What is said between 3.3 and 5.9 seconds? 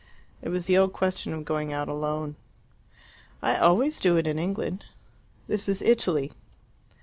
"I always do it in England." "This is